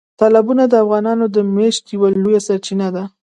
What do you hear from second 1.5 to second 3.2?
معیشت یوه لویه سرچینه ده.